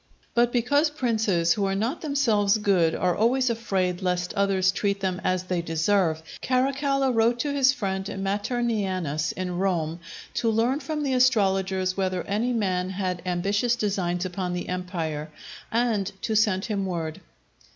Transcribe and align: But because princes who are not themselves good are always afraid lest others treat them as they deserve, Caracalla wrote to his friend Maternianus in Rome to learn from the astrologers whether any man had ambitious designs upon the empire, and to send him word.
But 0.33 0.51
because 0.51 0.89
princes 0.89 1.53
who 1.53 1.63
are 1.67 1.75
not 1.75 2.01
themselves 2.01 2.57
good 2.57 2.95
are 2.95 3.15
always 3.15 3.51
afraid 3.51 4.01
lest 4.01 4.33
others 4.33 4.71
treat 4.71 4.99
them 4.99 5.21
as 5.23 5.43
they 5.43 5.61
deserve, 5.61 6.23
Caracalla 6.41 7.11
wrote 7.11 7.37
to 7.41 7.53
his 7.53 7.71
friend 7.71 8.07
Maternianus 8.07 9.31
in 9.33 9.59
Rome 9.59 9.99
to 10.33 10.49
learn 10.49 10.79
from 10.79 11.03
the 11.03 11.13
astrologers 11.13 11.95
whether 11.97 12.23
any 12.23 12.51
man 12.51 12.89
had 12.89 13.21
ambitious 13.27 13.75
designs 13.75 14.25
upon 14.25 14.53
the 14.53 14.69
empire, 14.69 15.29
and 15.71 16.11
to 16.23 16.35
send 16.35 16.65
him 16.65 16.87
word. 16.87 17.21